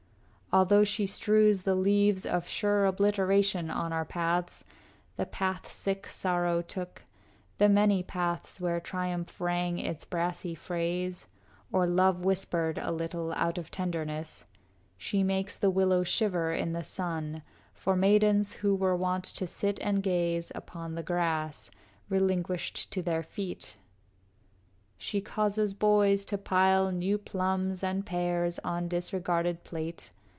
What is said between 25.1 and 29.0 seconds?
causes boys to pile new plums and pears On